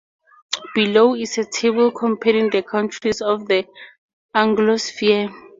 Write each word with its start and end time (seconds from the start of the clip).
Below 0.73 1.13
is 1.13 1.37
a 1.37 1.45
table 1.45 1.91
comparing 1.91 2.49
the 2.49 2.63
countries 2.63 3.21
of 3.21 3.45
the 3.47 3.67
Anglosphere. 4.35 5.31